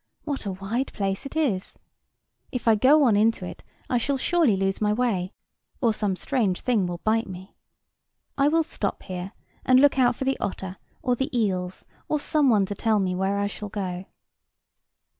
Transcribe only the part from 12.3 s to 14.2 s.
one to tell me where I shall go."